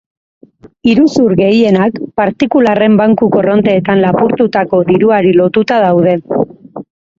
Iruzur 0.91 1.35
gehienak 1.39 1.99
partikularren 2.21 2.97
banku-korronteetan 3.03 4.03
lapurtutako 4.07 4.83
diruari 4.91 5.37
lotuta 5.39 5.81
daude. 5.89 6.19